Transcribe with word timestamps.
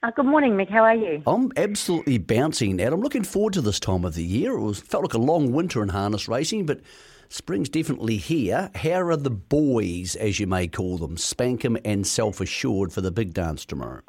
Uh, 0.00 0.12
good 0.12 0.26
morning, 0.26 0.52
Mick. 0.52 0.70
How 0.70 0.84
are 0.84 0.94
you? 0.94 1.24
I'm 1.26 1.50
absolutely 1.56 2.18
bouncing, 2.18 2.76
Nat. 2.76 2.92
I'm 2.92 3.00
looking 3.00 3.24
forward 3.24 3.54
to 3.54 3.60
this 3.60 3.80
time 3.80 4.04
of 4.04 4.14
the 4.14 4.22
year. 4.22 4.52
It 4.52 4.60
was, 4.60 4.78
felt 4.78 5.02
like 5.02 5.14
a 5.14 5.18
long 5.18 5.50
winter 5.50 5.82
in 5.82 5.88
harness 5.88 6.28
racing, 6.28 6.66
but 6.66 6.80
spring's 7.28 7.68
definitely 7.68 8.16
here. 8.16 8.70
How 8.76 9.00
are 9.00 9.16
the 9.16 9.30
boys, 9.30 10.14
as 10.14 10.38
you 10.38 10.46
may 10.46 10.68
call 10.68 10.98
them, 10.98 11.16
Spankem 11.16 11.80
and 11.84 12.06
Self 12.06 12.40
Assured 12.40 12.92
for 12.92 13.00
the 13.00 13.10
big 13.10 13.34
dance 13.34 13.64
tomorrow? 13.64 14.02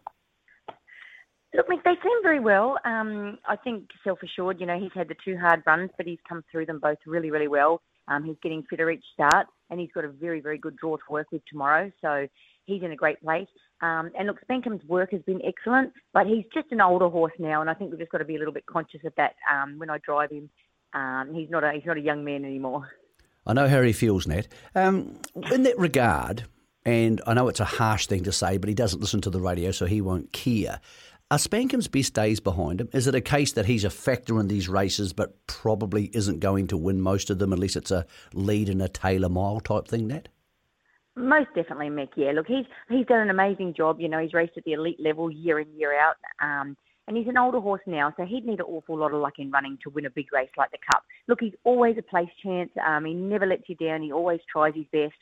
Look, 1.56 1.68
Mick, 1.68 1.84
they 1.84 1.96
seem 2.04 2.22
very 2.22 2.40
well. 2.40 2.78
Um, 2.86 3.40
I 3.48 3.56
think 3.56 3.90
Self 4.04 4.20
Assured, 4.22 4.60
you 4.60 4.68
know, 4.68 4.80
he's 4.80 4.94
had 4.94 5.08
the 5.08 5.16
two 5.26 5.40
hard 5.40 5.64
runs, 5.66 5.90
but 5.98 6.06
he's 6.06 6.20
come 6.28 6.44
through 6.52 6.68
them 6.68 6.78
both 6.80 7.00
really, 7.08 7.32
really 7.32 7.48
well. 7.48 7.82
Um, 8.08 8.26
he's 8.26 8.38
getting 8.44 8.64
fitter 8.70 8.92
each 8.92 9.06
start, 9.16 9.48
and 9.72 9.80
he's 9.80 9.92
got 9.96 10.06
a 10.06 10.10
very, 10.10 10.40
very 10.40 10.60
good 10.60 10.78
draw 10.78 10.98
to 10.98 11.04
work 11.10 11.32
with 11.32 11.42
tomorrow. 11.50 11.92
So 12.00 12.28
he's 12.66 12.84
in 12.84 12.92
a 12.92 12.96
great 12.96 13.20
place. 13.22 13.48
Um, 13.82 14.12
and 14.18 14.28
look, 14.28 14.42
Spankem's 14.42 14.84
work 14.86 15.12
has 15.12 15.22
been 15.22 15.42
excellent, 15.46 15.94
but 16.14 16.28
he's 16.28 16.44
just 16.54 16.72
an 16.72 16.82
older 16.82 17.08
horse 17.08 17.34
now, 17.40 17.62
and 17.62 17.70
I 17.70 17.74
think 17.74 17.92
we've 17.92 18.00
just 18.00 18.12
got 18.12 18.18
to 18.18 18.26
be 18.26 18.36
a 18.36 18.40
little 18.40 18.54
bit 18.54 18.66
conscious 18.66 19.02
of 19.06 19.14
that 19.16 19.36
um, 19.52 19.80
when 19.80 19.90
I 19.90 19.98
drive 20.00 20.32
him. 20.32 20.50
Um, 20.94 21.34
he's 21.34 21.50
not 21.50 21.64
a 21.64 21.72
he's 21.74 21.86
not 21.86 21.98
a 21.98 22.02
young 22.02 22.26
man 22.26 22.44
anymore. 22.44 22.90
I 23.46 23.54
know 23.54 23.68
how 23.68 23.82
he 23.82 23.94
feels, 23.94 24.28
Nat. 24.28 24.48
Um, 24.76 25.20
in 25.52 25.64
that 25.64 25.78
regard, 25.78 26.46
and 26.86 27.22
I 27.26 27.34
know 27.34 27.48
it's 27.48 27.60
a 27.60 27.66
harsh 27.66 28.08
thing 28.08 28.24
to 28.24 28.32
say, 28.32 28.58
but 28.58 28.68
he 28.68 28.76
doesn't 28.76 29.00
listen 29.00 29.22
to 29.22 29.30
the 29.30 29.40
radio, 29.40 29.72
so 29.72 29.86
he 29.86 30.02
won't 30.02 30.34
care. 30.34 30.82
Are 31.32 31.38
Spankem's 31.38 31.88
best 31.88 32.16
days 32.16 32.40
behind 32.40 32.82
him? 32.82 32.90
Is 32.92 33.06
it 33.06 33.14
a 33.14 33.22
case 33.22 33.52
that 33.54 33.68
he's 33.68 33.84
a 33.84 33.92
factor 33.92 34.40
in 34.40 34.48
these 34.48 34.68
races, 34.68 35.14
but 35.14 35.46
probably 35.46 36.10
isn't 36.14 36.40
going 36.40 36.68
to 36.68 36.78
win 36.78 37.02
most 37.02 37.30
of 37.30 37.38
them 37.38 37.54
unless 37.54 37.76
it's 37.76 37.92
a 37.92 38.08
lead 38.34 38.68
and 38.68 38.82
a 38.82 38.90
Taylor 38.90 39.30
Mile 39.30 39.60
type 39.60 39.88
thing, 39.88 40.08
Nat? 40.08 40.28
Most 41.20 41.48
definitely, 41.54 41.90
Mick. 41.90 42.12
Yeah, 42.16 42.32
look, 42.32 42.48
he's 42.48 42.66
he's 42.88 43.06
done 43.06 43.20
an 43.20 43.30
amazing 43.30 43.74
job. 43.76 44.00
You 44.00 44.08
know, 44.08 44.20
he's 44.20 44.34
raced 44.34 44.54
at 44.58 44.64
the 44.64 44.72
elite 44.72 45.00
level 45.00 45.30
year 45.30 45.60
in 45.60 45.68
year 45.78 45.94
out, 46.00 46.16
um, 46.42 46.78
and 47.10 47.18
he's 47.18 47.28
an 47.28 47.38
older 47.38 47.60
horse 47.60 47.82
now, 47.86 48.14
so 48.16 48.24
he'd 48.24 48.46
need 48.46 48.60
an 48.60 48.66
awful 48.66 48.98
lot 48.98 49.14
of 49.14 49.22
luck 49.22 49.34
in 49.38 49.52
running 49.52 49.78
to 49.84 49.90
win 49.90 50.06
a 50.06 50.10
big 50.10 50.32
race 50.32 50.50
like 50.58 50.72
the 50.72 50.78
Cup. 50.90 51.04
Look, 51.28 51.42
he's 51.42 51.54
always 51.66 51.98
a 51.98 52.04
place 52.04 52.30
chance. 52.42 52.70
Um, 52.88 53.04
he 53.04 53.14
never 53.14 53.46
lets 53.46 53.68
you 53.68 53.76
down. 53.76 54.02
He 54.02 54.14
always 54.14 54.40
tries 54.50 54.74
his 54.76 54.86
best. 54.94 55.18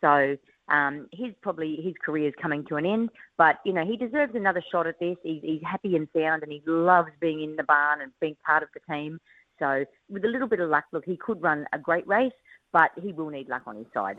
So 0.00 0.36
um, 0.68 1.08
his 1.12 1.34
probably 1.42 1.80
his 1.82 1.94
career 2.04 2.28
is 2.28 2.34
coming 2.40 2.64
to 2.68 2.76
an 2.76 2.86
end, 2.86 3.10
but 3.36 3.56
you 3.64 3.72
know 3.72 3.84
he 3.84 3.96
deserves 3.96 4.36
another 4.36 4.62
shot 4.70 4.86
at 4.86 5.00
this. 5.00 5.16
He's, 5.24 5.42
he's 5.42 5.62
happy 5.68 5.96
and 5.96 6.06
sound, 6.16 6.44
and 6.44 6.52
he 6.52 6.62
loves 6.64 7.10
being 7.20 7.42
in 7.42 7.56
the 7.56 7.64
barn 7.64 8.02
and 8.02 8.12
being 8.20 8.36
part 8.46 8.62
of 8.62 8.68
the 8.72 8.92
team. 8.92 9.18
So 9.58 9.84
with 10.08 10.24
a 10.24 10.28
little 10.28 10.48
bit 10.48 10.60
of 10.60 10.70
luck, 10.70 10.84
look, 10.92 11.04
he 11.04 11.16
could 11.16 11.42
run 11.42 11.66
a 11.72 11.78
great 11.78 12.06
race, 12.06 12.32
but 12.72 12.92
he 13.02 13.12
will 13.12 13.30
need 13.30 13.48
luck 13.48 13.62
on 13.66 13.74
his 13.74 13.86
side. 13.92 14.18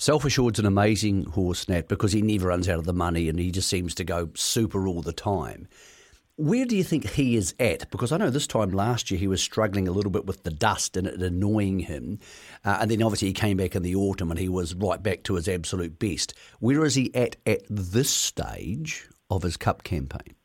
Self 0.00 0.24
Assured's 0.24 0.60
an 0.60 0.64
amazing 0.64 1.24
horse, 1.24 1.68
Nat, 1.68 1.88
because 1.88 2.12
he 2.12 2.22
never 2.22 2.46
runs 2.46 2.68
out 2.68 2.78
of 2.78 2.84
the 2.84 2.92
money 2.92 3.28
and 3.28 3.36
he 3.36 3.50
just 3.50 3.68
seems 3.68 3.96
to 3.96 4.04
go 4.04 4.30
super 4.34 4.86
all 4.86 5.02
the 5.02 5.12
time. 5.12 5.66
Where 6.36 6.64
do 6.64 6.76
you 6.76 6.84
think 6.84 7.10
he 7.10 7.34
is 7.34 7.52
at? 7.58 7.90
Because 7.90 8.12
I 8.12 8.16
know 8.16 8.30
this 8.30 8.46
time 8.46 8.70
last 8.70 9.10
year 9.10 9.18
he 9.18 9.26
was 9.26 9.42
struggling 9.42 9.88
a 9.88 9.90
little 9.90 10.12
bit 10.12 10.24
with 10.24 10.44
the 10.44 10.52
dust 10.52 10.96
and 10.96 11.08
it 11.08 11.20
annoying 11.20 11.80
him. 11.80 12.20
Uh, 12.64 12.78
and 12.80 12.88
then 12.88 13.02
obviously 13.02 13.26
he 13.26 13.34
came 13.34 13.56
back 13.56 13.74
in 13.74 13.82
the 13.82 13.96
autumn 13.96 14.30
and 14.30 14.38
he 14.38 14.48
was 14.48 14.72
right 14.76 15.02
back 15.02 15.24
to 15.24 15.34
his 15.34 15.48
absolute 15.48 15.98
best. 15.98 16.32
Where 16.60 16.84
is 16.84 16.94
he 16.94 17.12
at 17.12 17.34
at 17.44 17.62
this 17.68 18.10
stage 18.10 19.08
of 19.30 19.42
his 19.42 19.56
cup 19.56 19.82
campaign? 19.82 20.37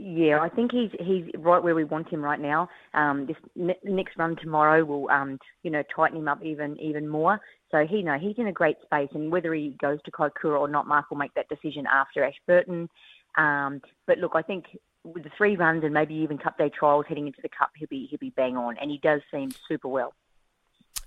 Yeah, 0.00 0.38
I 0.40 0.48
think 0.48 0.70
he's 0.70 0.92
he's 1.00 1.24
right 1.38 1.60
where 1.60 1.74
we 1.74 1.82
want 1.82 2.08
him 2.08 2.22
right 2.22 2.38
now. 2.38 2.68
Um, 2.94 3.26
this 3.26 3.36
ne- 3.56 3.80
next 3.82 4.16
run 4.16 4.36
tomorrow 4.36 4.84
will, 4.84 5.10
um, 5.10 5.40
you 5.64 5.72
know, 5.72 5.82
tighten 5.94 6.18
him 6.18 6.28
up 6.28 6.40
even 6.44 6.78
even 6.78 7.08
more. 7.08 7.40
So 7.72 7.84
he 7.84 8.02
know 8.02 8.16
he's 8.16 8.38
in 8.38 8.46
a 8.46 8.52
great 8.52 8.76
space, 8.84 9.08
and 9.12 9.32
whether 9.32 9.52
he 9.52 9.74
goes 9.80 9.98
to 10.04 10.12
Kaikoura 10.12 10.60
or 10.60 10.68
not, 10.68 10.86
Mark 10.86 11.10
will 11.10 11.16
make 11.16 11.34
that 11.34 11.48
decision 11.48 11.84
after 11.92 12.22
Ashburton. 12.22 12.88
Um, 13.36 13.82
but 14.06 14.18
look, 14.18 14.32
I 14.36 14.42
think 14.42 14.66
with 15.02 15.24
the 15.24 15.30
three 15.36 15.56
runs 15.56 15.82
and 15.82 15.92
maybe 15.92 16.14
even 16.14 16.38
Cup 16.38 16.56
Day 16.58 16.70
trials 16.70 17.06
heading 17.08 17.26
into 17.26 17.42
the 17.42 17.48
Cup, 17.48 17.70
he'll 17.74 17.88
be 17.88 18.06
he'll 18.08 18.20
be 18.20 18.30
bang 18.30 18.56
on, 18.56 18.76
and 18.78 18.92
he 18.92 18.98
does 18.98 19.20
seem 19.32 19.50
super 19.66 19.88
well. 19.88 20.14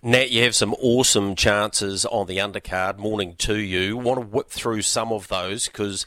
Nat, 0.03 0.31
you 0.31 0.44
have 0.44 0.56
some 0.56 0.74
awesome 0.81 1.35
chances 1.35 2.06
on 2.06 2.28
the 2.28 2.40
undercard. 2.40 2.97
Morning 2.97 3.35
to 3.38 3.56
you. 3.57 3.96
Want 3.96 4.19
to 4.19 4.28
whip 4.28 4.50
through 4.50 4.81
some 4.81 5.13
of 5.13 5.30
those 5.30 5.68
because 5.68 6.06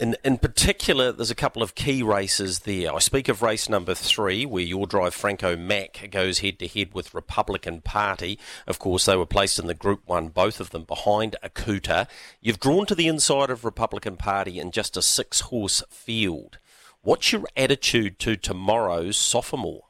in, 0.00 0.16
in 0.24 0.38
particular, 0.38 1.12
there's 1.12 1.30
a 1.30 1.34
couple 1.34 1.62
of 1.62 1.74
key 1.74 2.02
races 2.02 2.60
there. 2.60 2.94
I 2.94 2.98
speak 3.00 3.28
of 3.28 3.42
race 3.42 3.68
number 3.68 3.94
three, 3.94 4.46
where 4.46 4.62
your 4.62 4.86
drive 4.86 5.12
Franco 5.12 5.56
Mac 5.56 6.08
goes 6.10 6.38
head 6.38 6.58
to 6.60 6.66
head 6.66 6.94
with 6.94 7.14
Republican 7.14 7.82
Party. 7.82 8.38
Of 8.66 8.78
course, 8.78 9.04
they 9.04 9.16
were 9.16 9.26
placed 9.26 9.58
in 9.58 9.66
the 9.66 9.74
Group 9.74 10.00
One, 10.06 10.28
both 10.28 10.58
of 10.58 10.70
them 10.70 10.84
behind 10.84 11.36
Akuta. 11.44 12.08
You've 12.40 12.58
drawn 12.58 12.86
to 12.86 12.94
the 12.94 13.08
inside 13.08 13.50
of 13.50 13.64
Republican 13.64 14.16
Party 14.16 14.58
in 14.58 14.70
just 14.70 14.96
a 14.96 15.02
six 15.02 15.40
horse 15.40 15.82
field. 15.90 16.58
What's 17.02 17.32
your 17.32 17.44
attitude 17.54 18.18
to 18.20 18.36
tomorrow's 18.36 19.18
sophomore? 19.18 19.84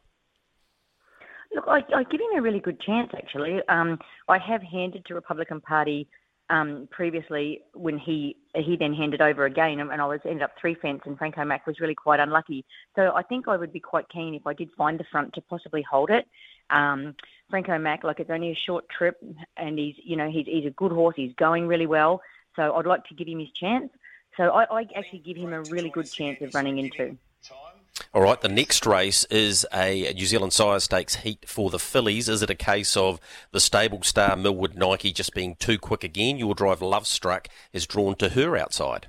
Look, 1.55 1.65
I, 1.69 1.79
I 1.95 2.03
give 2.05 2.21
him 2.21 2.39
a 2.39 2.43
really 2.43 2.61
good 2.61 2.81
chance, 2.81 3.11
actually. 3.17 3.61
Um, 3.69 3.99
I 4.29 4.39
have 4.39 4.63
handed 4.63 5.05
to 5.07 5.15
Republican 5.15 5.61
Party 5.61 6.09
um, 6.51 6.89
previously 6.91 7.61
when 7.75 7.97
he 7.97 8.37
he 8.55 8.77
then 8.79 8.93
handed 8.93 9.21
over 9.23 9.45
again, 9.45 9.79
and 9.79 10.03
I 10.03 10.07
was 10.07 10.21
ended 10.25 10.43
up 10.43 10.51
three 10.61 10.75
fence, 10.75 11.01
and 11.07 11.17
Franco 11.17 11.45
Mac 11.45 11.67
was 11.67 11.79
really 11.81 11.95
quite 11.95 12.19
unlucky. 12.19 12.65
So 12.97 13.13
I 13.15 13.23
think 13.23 13.47
I 13.47 13.57
would 13.57 13.73
be 13.73 13.81
quite 13.81 14.09
keen 14.09 14.35
if 14.35 14.47
I 14.47 14.53
did 14.53 14.69
find 14.77 14.99
the 14.99 15.05
front 15.11 15.33
to 15.35 15.41
possibly 15.43 15.85
hold 15.89 16.11
it. 16.11 16.27
Um, 16.71 17.15
Franco 17.49 17.79
Mac, 17.79 18.03
like 18.03 18.19
it's 18.19 18.31
only 18.31 18.51
a 18.51 18.59
short 18.67 18.85
trip, 18.97 19.17
and 19.57 19.79
he's 19.79 19.95
you 20.03 20.17
know 20.17 20.29
he's 20.29 20.47
he's 20.47 20.67
a 20.67 20.71
good 20.71 20.93
horse. 20.93 21.15
He's 21.17 21.35
going 21.39 21.69
really 21.69 21.87
well, 21.87 22.21
so 22.57 22.75
I'd 22.75 22.87
like 22.87 23.05
to 23.05 23.15
give 23.15 23.29
him 23.29 23.39
his 23.39 23.51
chance. 23.59 23.91
So 24.37 24.45
I, 24.45 24.65
I 24.65 24.85
actually 24.97 25.21
give 25.21 25.37
him 25.37 25.53
a 25.53 25.63
really 25.63 25.91
good 25.91 26.11
chance 26.13 26.39
of 26.41 26.53
running 26.53 26.79
into. 26.79 27.17
All 28.13 28.23
right, 28.23 28.41
the 28.41 28.49
next 28.49 28.87
race 28.87 29.25
is 29.27 29.67
a 29.73 30.13
New 30.15 30.27
Zealand 30.27 30.53
Sire 30.53 30.81
Stakes 30.81 31.17
heat 31.17 31.45
for 31.47 31.71
the 31.71 31.79
fillies. 31.79 32.29
Is 32.29 32.43
it 32.43 32.51
a 32.51 32.55
case 32.55 32.97
of 32.97 33.21
the 33.53 33.61
stable 33.61 34.03
star 34.03 34.37
Millwood 34.37 34.75
Nike 34.75 35.13
just 35.13 35.35
being 35.35 35.57
too 35.57 35.79
quick 35.79 36.03
again? 36.03 36.37
Your 36.37 36.55
drive 36.55 36.83
Love 36.83 37.07
Struck 37.07 37.49
is 37.73 37.87
drawn 37.87 38.17
to 38.17 38.31
her 38.31 38.57
outside. 38.57 39.07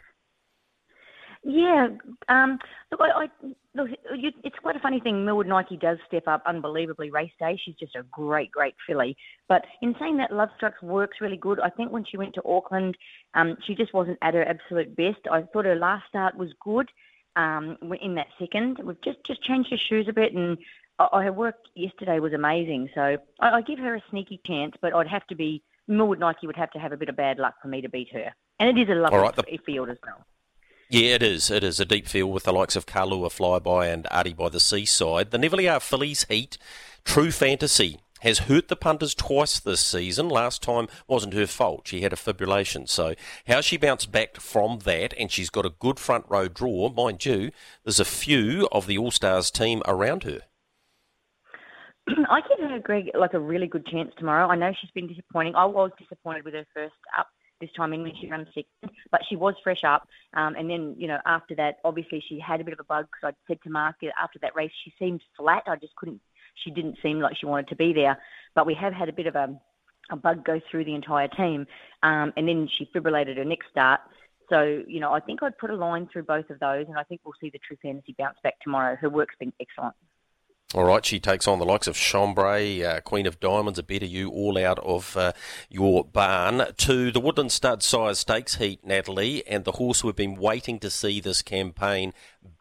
Yeah, 1.43 1.87
um, 2.29 2.59
look, 2.91 2.99
I, 3.01 3.23
I, 3.23 3.27
look, 3.73 3.89
you, 4.15 4.29
it's 4.43 4.59
quite 4.61 4.75
a 4.75 4.79
funny 4.79 4.99
thing. 4.99 5.25
Millwood 5.25 5.47
Nike 5.47 5.75
does 5.75 5.97
step 6.07 6.27
up 6.27 6.43
unbelievably 6.45 7.09
race 7.09 7.31
day. 7.39 7.59
She's 7.65 7.75
just 7.75 7.95
a 7.95 8.03
great, 8.03 8.51
great 8.51 8.75
filly. 8.85 9.17
But 9.49 9.65
in 9.81 9.95
saying 9.99 10.17
that, 10.17 10.31
Love 10.31 10.49
Struck 10.57 10.79
works 10.83 11.17
really 11.19 11.37
good. 11.37 11.59
I 11.59 11.71
think 11.71 11.91
when 11.91 12.05
she 12.05 12.17
went 12.17 12.35
to 12.35 12.43
Auckland, 12.47 12.95
um, 13.33 13.57
she 13.65 13.73
just 13.73 13.91
wasn't 13.91 14.19
at 14.21 14.35
her 14.35 14.43
absolute 14.43 14.95
best. 14.95 15.19
I 15.31 15.41
thought 15.41 15.65
her 15.65 15.75
last 15.75 16.03
start 16.09 16.37
was 16.37 16.49
good 16.63 16.87
Um, 17.35 17.77
in 18.01 18.15
that 18.15 18.27
second. 18.37 18.79
We've 18.83 19.01
just 19.01 19.19
just 19.25 19.41
changed 19.43 19.71
her 19.71 19.77
shoes 19.77 20.07
a 20.09 20.13
bit, 20.13 20.33
and 20.33 20.57
I, 20.99 21.23
her 21.23 21.31
work 21.31 21.55
yesterday 21.75 22.19
was 22.19 22.33
amazing. 22.33 22.89
So 22.93 23.17
I, 23.39 23.49
I 23.49 23.61
give 23.61 23.79
her 23.79 23.95
a 23.95 24.03
sneaky 24.09 24.41
chance, 24.45 24.75
but 24.81 24.93
I'd 24.93 25.07
have 25.07 25.25
to 25.27 25.35
be 25.35 25.63
Millwood 25.87 26.19
Nike 26.19 26.47
would 26.47 26.57
have 26.57 26.71
to 26.71 26.79
have 26.79 26.91
a 26.91 26.97
bit 26.97 27.09
of 27.09 27.15
bad 27.15 27.39
luck 27.39 27.55
for 27.61 27.67
me 27.67 27.81
to 27.81 27.89
beat 27.89 28.09
her, 28.13 28.33
and 28.59 28.77
it 28.77 28.81
is 28.81 28.89
a 28.89 28.99
lovely 28.99 29.19
right, 29.19 29.35
the... 29.35 29.59
field 29.65 29.89
as 29.89 29.97
well. 30.05 30.25
Yeah, 30.89 31.15
it 31.15 31.23
is. 31.23 31.49
It 31.49 31.63
is 31.63 31.79
a 31.79 31.85
deep 31.85 32.05
field 32.05 32.33
with 32.33 32.43
the 32.43 32.51
likes 32.51 32.75
of 32.75 32.85
Kalua 32.85 33.29
Flyby 33.29 33.93
and 33.93 34.07
Artie 34.11 34.33
by 34.33 34.49
the 34.49 34.59
Seaside. 34.59 35.31
The 35.31 35.37
Neville 35.37 35.79
Fillies 35.79 36.25
Heat, 36.27 36.57
True 37.05 37.31
Fantasy 37.31 37.99
has 38.21 38.39
hurt 38.39 38.67
the 38.67 38.75
punters 38.75 39.13
twice 39.13 39.59
this 39.59 39.81
season. 39.81 40.29
Last 40.29 40.63
time 40.63 40.87
wasn't 41.07 41.33
her 41.33 41.47
fault. 41.47 41.87
She 41.87 42.01
had 42.01 42.13
a 42.13 42.15
fibrillation. 42.15 42.87
So 42.89 43.13
how 43.47 43.61
she 43.61 43.77
bounced 43.77 44.11
back 44.11 44.37
from 44.37 44.79
that, 44.79 45.13
and 45.19 45.31
she's 45.31 45.49
got 45.49 45.65
a 45.65 45.73
good 45.79 45.99
front 45.99 46.25
row 46.29 46.47
draw, 46.47 46.89
mind 46.89 47.25
you, 47.25 47.51
there's 47.83 47.99
a 47.99 48.05
few 48.05 48.67
of 48.71 48.87
the 48.87 48.97
All 48.97 49.11
Stars 49.11 49.51
team 49.51 49.81
around 49.85 50.23
her. 50.23 50.41
I 52.07 52.41
give 52.41 52.67
her, 52.67 52.79
Greg, 52.79 53.11
like 53.17 53.33
a 53.33 53.39
really 53.39 53.67
good 53.67 53.85
chance 53.85 54.11
tomorrow. 54.17 54.47
I 54.47 54.55
know 54.55 54.71
she's 54.79 54.91
been 54.91 55.07
disappointing. 55.07 55.55
I 55.55 55.65
was 55.65 55.91
disappointed 55.99 56.45
with 56.45 56.53
her 56.53 56.65
first 56.73 56.95
up 57.17 57.27
this 57.59 57.69
time 57.77 57.93
in 57.93 58.01
when 58.01 58.13
she 58.19 58.29
ran 58.29 58.45
second, 58.47 58.91
but 59.11 59.21
she 59.29 59.35
was 59.35 59.53
fresh 59.63 59.83
up. 59.87 60.07
Um, 60.33 60.55
and 60.57 60.69
then, 60.69 60.95
you 60.97 61.07
know, 61.07 61.19
after 61.25 61.55
that, 61.55 61.75
obviously 61.85 62.23
she 62.27 62.39
had 62.39 62.59
a 62.59 62.63
bit 62.63 62.73
of 62.73 62.79
a 62.79 62.83
bug 62.83 63.05
because 63.05 63.35
I 63.35 63.47
said 63.47 63.61
to 63.63 63.69
Mark 63.69 63.97
after 64.21 64.39
that 64.41 64.55
race, 64.55 64.71
she 64.83 64.91
seemed 64.97 65.21
flat. 65.37 65.63
I 65.67 65.75
just 65.75 65.95
couldn't, 65.95 66.19
she 66.55 66.71
didn't 66.71 66.97
seem 67.01 67.19
like 67.19 67.37
she 67.37 67.45
wanted 67.45 67.69
to 67.69 67.75
be 67.75 67.93
there. 67.93 68.17
But 68.55 68.65
we 68.65 68.73
have 68.75 68.93
had 68.93 69.09
a 69.09 69.13
bit 69.13 69.27
of 69.27 69.35
a, 69.35 69.49
a 70.11 70.15
bug 70.15 70.45
go 70.45 70.59
through 70.69 70.85
the 70.85 70.95
entire 70.95 71.27
team. 71.29 71.65
Um, 72.03 72.33
and 72.37 72.47
then 72.47 72.67
she 72.77 72.89
fibrillated 72.93 73.37
her 73.37 73.45
next 73.45 73.67
start. 73.69 74.01
So, 74.49 74.83
you 74.85 74.99
know, 74.99 75.13
I 75.13 75.21
think 75.21 75.41
I'd 75.41 75.57
put 75.57 75.69
a 75.69 75.75
line 75.75 76.09
through 76.11 76.23
both 76.23 76.49
of 76.49 76.59
those, 76.59 76.85
and 76.89 76.97
I 76.97 77.03
think 77.03 77.21
we'll 77.23 77.33
see 77.39 77.49
the 77.49 77.59
True 77.65 77.77
Fantasy 77.81 78.13
bounce 78.17 78.37
back 78.43 78.55
tomorrow. 78.61 78.97
Her 78.97 79.09
work's 79.09 79.35
been 79.39 79.53
excellent. 79.61 79.95
All 80.73 80.85
right, 80.85 81.05
she 81.05 81.19
takes 81.19 81.49
on 81.49 81.59
the 81.59 81.65
likes 81.65 81.87
of 81.87 81.97
Chambray, 81.97 82.81
uh, 82.81 83.01
Queen 83.01 83.25
of 83.25 83.41
Diamonds, 83.41 83.77
a 83.77 83.83
better 83.83 84.05
you 84.05 84.29
all 84.29 84.57
out 84.57 84.79
of 84.79 85.17
uh, 85.17 85.33
your 85.69 86.05
barn 86.05 86.67
to 86.77 87.11
the 87.11 87.19
Woodland 87.19 87.51
Stud 87.51 87.83
Sires 87.83 88.19
Stakes 88.19 88.55
Heat, 88.55 88.79
Natalie, 88.81 89.45
and 89.45 89.65
the 89.65 89.73
horse 89.73 90.01
we've 90.01 90.15
been 90.15 90.35
waiting 90.35 90.79
to 90.79 90.89
see 90.89 91.19
this 91.19 91.41
campaign, 91.41 92.13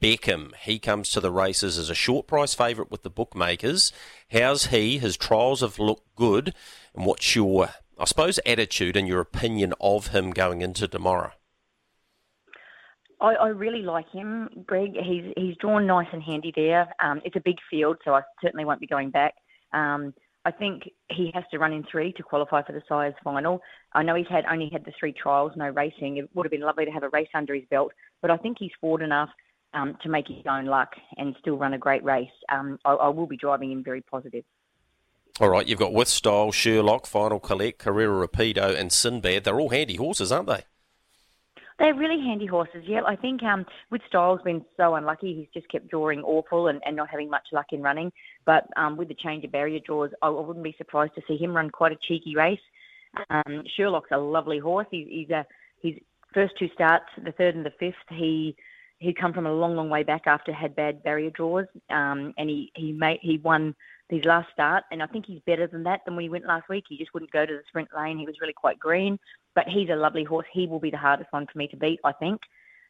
Beckham. 0.03 0.57
He 0.57 0.81
comes 0.81 1.11
to 1.11 1.21
the 1.21 1.31
races 1.31 1.79
as 1.79 1.89
a 1.89 1.95
short 1.95 2.27
price 2.27 2.53
favourite 2.53 2.91
with 2.91 3.05
the 3.05 3.11
bookmakers. 3.11 3.93
How's 4.33 4.67
he? 4.67 4.99
His 4.99 5.17
trials 5.17 5.61
have 5.61 5.79
looked 5.79 6.17
good, 6.17 6.53
and 6.97 7.07
what's 7.07 7.37
your, 7.37 7.69
I 7.97 8.07
suppose, 8.07 8.41
attitude 8.45 8.97
and 8.97 9.07
your 9.07 9.21
opinion 9.21 9.73
of 9.81 10.09
him 10.09 10.33
going 10.33 10.63
into 10.63 10.89
tomorrow? 10.89 11.31
I, 13.21 13.35
I 13.35 13.49
really 13.49 13.83
like 13.83 14.11
him, 14.11 14.49
Greg. 14.67 14.93
He's 14.95 15.33
he's 15.37 15.57
drawn 15.57 15.87
nice 15.87 16.09
and 16.13 16.23
handy 16.23 16.53
there. 16.55 16.93
Um, 17.03 17.21
it's 17.25 17.37
a 17.37 17.41
big 17.41 17.57
field, 17.71 17.99
so 18.05 18.15
I 18.15 18.23
certainly 18.43 18.65
won't 18.65 18.81
be 18.81 18.87
going 18.87 19.11
back. 19.11 19.35
Um, 19.73 20.15
I 20.45 20.51
think 20.51 20.85
he 21.11 21.31
has 21.35 21.45
to 21.51 21.59
run 21.59 21.73
in 21.73 21.85
three 21.85 22.13
to 22.15 22.23
qualify 22.23 22.63
for 22.63 22.73
the 22.73 22.83
Sires 22.89 23.15
final. 23.23 23.61
I 23.93 24.03
know 24.03 24.15
he's 24.15 24.27
had 24.29 24.47
only 24.51 24.71
had 24.73 24.85
the 24.85 24.93
three 24.99 25.13
trials, 25.13 25.53
no 25.55 25.69
racing. 25.69 26.17
It 26.17 26.31
would 26.35 26.47
have 26.47 26.51
been 26.51 26.63
lovely 26.63 26.87
to 26.87 26.91
have 26.91 27.03
a 27.03 27.11
race 27.11 27.29
under 27.35 27.55
his 27.55 27.65
belt, 27.71 27.93
but 28.23 28.31
I 28.31 28.39
think 28.39 28.57
he's 28.59 28.71
forward 28.81 29.03
enough 29.03 29.29
um, 29.75 29.99
to 30.03 30.09
make 30.09 30.29
his 30.29 30.45
own 30.49 30.65
luck 30.65 30.93
and 31.19 31.37
still 31.41 31.59
run 31.59 31.75
a 31.75 31.79
great 31.79 32.03
race. 32.03 32.31
Um, 32.51 32.79
I, 32.87 32.93
I 32.93 33.09
will 33.09 33.27
be 33.27 33.37
driving 33.37 33.71
him 33.71 33.85
very 33.85 34.01
positive. 34.01 34.45
All 35.41 35.51
right, 35.51 35.67
you've 35.67 35.79
got 35.79 35.93
With 35.93 36.09
Style, 36.09 36.53
Sherlock, 36.53 37.07
Final 37.07 37.41
Collect, 37.41 37.79
Carrera 37.79 38.27
Rapido, 38.27 38.79
and 38.79 38.91
Sinbad. 38.93 39.45
They're 39.45 39.61
all 39.61 39.71
handy 39.71 39.97
horses, 39.97 40.33
aren't 40.33 40.49
they? 40.49 40.65
They're 41.81 41.95
really 41.95 42.21
handy 42.21 42.45
horses, 42.45 42.85
yeah. 42.87 43.01
I 43.07 43.17
think 43.17 43.43
um, 43.43 43.65
with 43.91 44.03
Styles 44.07 44.41
been 44.45 44.63
so 44.77 44.97
unlucky, 44.97 45.35
he's 45.35 45.49
just 45.55 45.73
kept 45.73 45.89
drawing 45.89 46.21
awful 46.21 46.69
and, 46.69 46.79
and 46.85 46.95
not 46.95 47.09
having 47.09 47.31
much 47.31 47.49
luck 47.53 47.67
in 47.73 47.81
running. 47.81 48.13
But 48.45 48.69
um, 48.77 48.99
with 48.99 49.09
the 49.09 49.15
change 49.15 49.45
of 49.47 49.53
barrier 49.53 49.81
draws, 49.85 50.11
I 50.21 50.29
wouldn't 50.29 50.63
be 50.63 50.75
surprised 50.77 51.15
to 51.15 51.23
see 51.27 51.39
him 51.39 51.57
run 51.57 51.71
quite 51.71 51.93
a 51.93 51.99
cheeky 52.07 52.37
race. 52.37 52.61
Um, 53.31 53.65
Sherlock's 53.77 54.11
a 54.13 54.19
lovely 54.19 54.59
horse. 54.59 54.87
He's, 54.91 55.07
he's 55.09 55.31
a 55.31 55.47
his 55.83 55.95
first 56.35 56.53
two 56.59 56.69
starts, 56.75 57.07
the 57.25 57.33
third 57.33 57.55
and 57.55 57.65
the 57.65 57.73
fifth, 57.81 57.95
he 58.11 58.55
he'd 58.99 59.19
come 59.19 59.33
from 59.33 59.47
a 59.47 59.53
long, 59.53 59.75
long 59.75 59.89
way 59.89 60.03
back 60.03 60.27
after 60.27 60.53
had 60.53 60.77
bad 60.77 61.03
barrier 61.03 61.31
draws, 61.31 61.65
um, 61.89 62.35
and 62.37 62.51
he 62.51 62.71
he 62.75 62.93
made 62.93 63.19
he 63.23 63.39
won 63.39 63.75
his 64.11 64.25
last 64.25 64.49
start, 64.53 64.85
and 64.91 65.03
I 65.03 65.07
think 65.07 65.27
he's 65.27 65.41
better 65.47 65.67
than 65.67 65.83
that 65.85 66.01
than 66.05 66.17
when 66.17 66.25
he 66.25 66.29
went 66.29 66.47
last 66.47 66.69
week. 66.69 66.85
He 66.89 66.99
just 66.99 67.15
wouldn't 67.15 67.33
go 67.33 67.47
to 67.47 67.53
the 67.53 67.63
sprint 67.69 67.89
lane. 67.97 68.19
He 68.19 68.27
was 68.27 68.37
really 68.41 68.53
quite 68.53 68.79
green, 68.79 69.19
but 69.55 69.65
he's 69.69 69.89
a 69.89 69.97
lovely 69.97 70.25
horse. 70.25 70.47
He 70.53 70.67
will 70.67 70.81
be 70.81 70.91
the 70.91 70.97
hardest 70.97 71.33
one 71.33 71.47
for 71.51 71.59
me 71.59 71.69
to 71.69 71.77
beat, 71.77 72.01
I 72.05 72.13
think. 72.13 72.41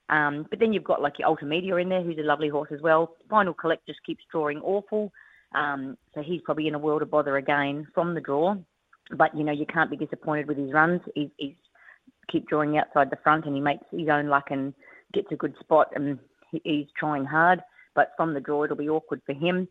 Um, 0.08 0.46
but 0.50 0.58
then 0.58 0.72
you've 0.72 0.84
got 0.84 1.02
like 1.02 1.18
your 1.18 1.28
Ultimedia 1.28 1.80
in 1.80 1.88
there, 1.88 2.02
who's 2.02 2.18
a 2.18 2.22
lovely 2.22 2.48
horse 2.48 2.70
as 2.72 2.80
well. 2.80 3.16
Final 3.28 3.54
Collect 3.54 3.86
just 3.86 4.00
keeps 4.04 4.24
drawing 4.30 4.58
awful, 4.58 5.12
um, 5.54 5.96
so 6.14 6.22
he's 6.22 6.40
probably 6.44 6.66
in 6.68 6.74
a 6.74 6.78
world 6.78 7.02
of 7.02 7.10
bother 7.10 7.36
again 7.36 7.86
from 7.94 8.14
the 8.14 8.20
draw. 8.20 8.56
But 9.16 9.36
you 9.36 9.44
know 9.44 9.52
you 9.52 9.66
can't 9.66 9.90
be 9.90 9.96
disappointed 9.96 10.48
with 10.48 10.56
his 10.56 10.72
runs. 10.72 11.00
He's, 11.14 11.30
he's 11.36 11.54
keep 12.30 12.48
drawing 12.48 12.78
outside 12.78 13.10
the 13.10 13.18
front, 13.22 13.46
and 13.46 13.54
he 13.54 13.60
makes 13.60 13.84
his 13.90 14.08
own 14.08 14.28
luck 14.28 14.46
and 14.50 14.74
gets 15.12 15.28
a 15.32 15.36
good 15.36 15.54
spot, 15.60 15.88
and 15.94 16.18
he, 16.50 16.60
he's 16.64 16.86
trying 16.98 17.24
hard. 17.24 17.60
But 17.94 18.12
from 18.16 18.34
the 18.34 18.40
draw, 18.40 18.64
it'll 18.64 18.76
be 18.76 18.88
awkward 18.88 19.20
for 19.26 19.34
him. 19.34 19.68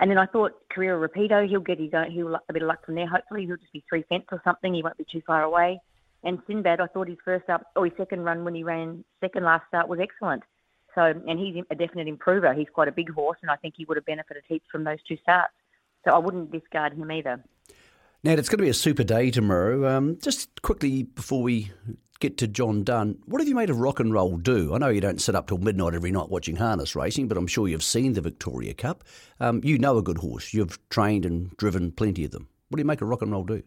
And 0.00 0.10
then 0.10 0.18
I 0.18 0.26
thought 0.26 0.52
Carrera 0.70 1.08
Rapido, 1.08 1.48
he'll 1.48 1.60
get 1.60 1.78
his 1.78 1.94
own, 1.94 2.10
he'll 2.10 2.34
a 2.34 2.52
bit 2.52 2.62
of 2.62 2.68
luck 2.68 2.84
from 2.84 2.96
there. 2.96 3.06
Hopefully 3.06 3.46
he'll 3.46 3.56
just 3.56 3.72
be 3.72 3.84
three 3.88 4.04
fence 4.08 4.24
or 4.32 4.40
something. 4.44 4.74
He 4.74 4.82
won't 4.82 4.96
be 4.96 5.06
too 5.10 5.22
far 5.26 5.42
away. 5.42 5.80
And 6.24 6.38
Sinbad, 6.46 6.80
I 6.80 6.86
thought 6.86 7.08
his 7.08 7.18
first 7.24 7.48
up 7.48 7.66
or 7.76 7.84
his 7.84 7.94
second 7.96 8.22
run 8.22 8.44
when 8.44 8.54
he 8.54 8.64
ran 8.64 9.04
second 9.20 9.44
last 9.44 9.66
start 9.68 9.88
was 9.88 10.00
excellent. 10.00 10.42
So, 10.94 11.02
and 11.02 11.38
he's 11.38 11.64
a 11.70 11.74
definite 11.74 12.06
improver. 12.06 12.52
He's 12.52 12.68
quite 12.72 12.88
a 12.88 12.92
big 12.92 13.10
horse, 13.10 13.38
and 13.42 13.50
I 13.50 13.56
think 13.56 13.74
he 13.76 13.84
would 13.86 13.96
have 13.96 14.04
benefited 14.04 14.44
heaps 14.46 14.66
from 14.70 14.84
those 14.84 14.98
two 15.06 15.16
starts. 15.22 15.54
So 16.04 16.12
I 16.12 16.18
wouldn't 16.18 16.52
discard 16.52 16.92
him 16.92 17.10
either. 17.10 17.42
Now, 18.24 18.34
it's 18.34 18.48
going 18.48 18.58
to 18.58 18.62
be 18.64 18.70
a 18.70 18.74
super 18.74 19.02
day 19.02 19.32
tomorrow. 19.32 19.96
Um, 19.96 20.16
just 20.22 20.62
quickly 20.62 21.02
before 21.02 21.42
we 21.42 21.72
get 22.20 22.38
to 22.38 22.46
John 22.46 22.84
Dunn. 22.84 23.18
What 23.26 23.40
have 23.40 23.48
you 23.48 23.56
made 23.56 23.68
of 23.68 23.80
rock 23.80 23.98
and 23.98 24.12
roll 24.12 24.36
do? 24.36 24.72
I 24.72 24.78
know 24.78 24.90
you 24.90 25.00
don't 25.00 25.20
sit 25.20 25.34
up 25.34 25.48
till 25.48 25.58
midnight 25.58 25.94
every 25.94 26.12
night 26.12 26.28
watching 26.28 26.54
harness 26.54 26.94
racing, 26.94 27.26
but 27.26 27.36
I'm 27.36 27.48
sure 27.48 27.66
you've 27.66 27.82
seen 27.82 28.12
the 28.12 28.20
Victoria 28.20 28.74
Cup. 28.74 29.02
Um, 29.40 29.60
you 29.64 29.76
know 29.76 29.98
a 29.98 30.02
good 30.02 30.18
horse. 30.18 30.54
You've 30.54 30.78
trained 30.88 31.26
and 31.26 31.50
driven 31.56 31.90
plenty 31.90 32.24
of 32.24 32.30
them. 32.30 32.46
What 32.68 32.76
do 32.76 32.82
you 32.82 32.86
make 32.86 33.02
of 33.02 33.08
rock 33.08 33.22
and 33.22 33.32
roll 33.32 33.42
do? 33.42 33.64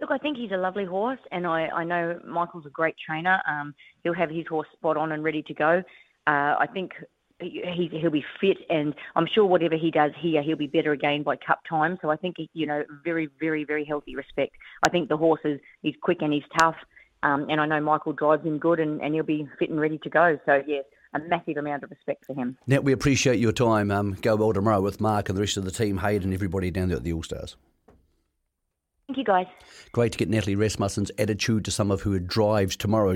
Look, 0.00 0.10
I 0.10 0.16
think 0.16 0.38
he's 0.38 0.50
a 0.50 0.56
lovely 0.56 0.86
horse, 0.86 1.20
and 1.30 1.46
I, 1.46 1.66
I 1.66 1.84
know 1.84 2.18
Michael's 2.26 2.64
a 2.64 2.70
great 2.70 2.94
trainer. 3.06 3.42
Um, 3.46 3.74
he'll 4.02 4.14
have 4.14 4.30
his 4.30 4.46
horse 4.48 4.66
spot 4.72 4.96
on 4.96 5.12
and 5.12 5.22
ready 5.22 5.42
to 5.42 5.52
go. 5.52 5.82
Uh, 6.26 6.56
I 6.58 6.66
think 6.72 6.92
he, 7.40 7.90
he'll 7.92 8.10
be 8.10 8.24
fit, 8.40 8.58
and 8.68 8.94
I'm 9.16 9.26
sure 9.32 9.44
whatever 9.44 9.76
he 9.76 9.90
does 9.90 10.12
here, 10.20 10.42
he'll 10.42 10.56
be 10.56 10.66
better 10.66 10.92
again 10.92 11.22
by 11.22 11.36
cup 11.36 11.60
time. 11.68 11.98
So 12.02 12.10
I 12.10 12.16
think, 12.16 12.36
you 12.54 12.66
know, 12.66 12.84
very, 13.04 13.28
very, 13.40 13.64
very 13.64 13.84
healthy 13.84 14.16
respect. 14.16 14.56
I 14.86 14.90
think 14.90 15.08
the 15.08 15.16
horse 15.16 15.40
is 15.44 15.60
he's 15.82 15.94
quick 16.02 16.18
and 16.20 16.32
he's 16.32 16.42
tough. 16.58 16.76
Um, 17.22 17.46
and 17.48 17.60
I 17.60 17.66
know 17.66 17.80
Michael 17.80 18.12
drives 18.12 18.44
him 18.44 18.58
good 18.58 18.80
and, 18.80 19.00
and 19.00 19.14
he'll 19.14 19.22
be 19.22 19.46
fit 19.58 19.70
and 19.70 19.80
ready 19.80 19.98
to 19.98 20.10
go. 20.10 20.38
So, 20.44 20.62
yes, 20.66 20.84
a 21.14 21.20
massive 21.20 21.56
amount 21.56 21.84
of 21.84 21.90
respect 21.90 22.24
for 22.24 22.34
him. 22.34 22.56
Now, 22.66 22.80
we 22.80 22.92
appreciate 22.92 23.38
your 23.38 23.52
time. 23.52 23.90
Um, 23.90 24.14
go 24.22 24.34
well 24.34 24.52
tomorrow 24.52 24.80
with 24.80 25.00
Mark 25.00 25.28
and 25.28 25.36
the 25.36 25.42
rest 25.42 25.56
of 25.56 25.64
the 25.64 25.70
team, 25.70 25.98
Hayden 25.98 26.24
and 26.24 26.34
everybody 26.34 26.70
down 26.70 26.88
there 26.88 26.96
at 26.96 27.04
the 27.04 27.12
All 27.12 27.22
Stars. 27.22 27.56
Thank 29.08 29.18
you, 29.18 29.24
guys. 29.24 29.46
Great 29.92 30.12
to 30.12 30.18
get 30.18 30.30
Natalie 30.30 30.56
Rasmussen's 30.56 31.10
attitude 31.18 31.64
to 31.66 31.70
some 31.70 31.90
of 31.90 32.00
who 32.00 32.18
drives 32.18 32.76
tomorrow. 32.76 33.14